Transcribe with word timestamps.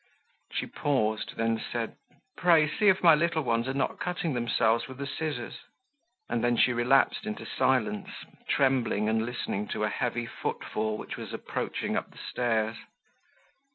She 0.51 0.65
paused, 0.65 1.33
then 1.37 1.61
said, 1.71 1.95
"Pray, 2.35 2.67
see 2.67 2.87
if 2.87 3.03
my 3.03 3.13
little 3.13 3.43
ones 3.43 3.67
are 3.67 3.73
not 3.75 3.99
cutting 3.99 4.33
themselves 4.33 4.87
with 4.87 4.97
the 4.97 5.05
scissors." 5.05 5.59
And 6.27 6.43
then 6.43 6.57
she 6.57 6.73
relapsed 6.73 7.27
into 7.27 7.45
silence, 7.45 8.09
trembling 8.49 9.07
and 9.07 9.23
listening 9.23 9.67
to 9.67 9.83
a 9.83 9.89
heavy 9.89 10.25
footfall 10.25 10.97
which 10.97 11.17
was 11.17 11.33
approaching 11.33 11.95
up 11.95 12.09
the 12.09 12.17
stairs. 12.17 12.77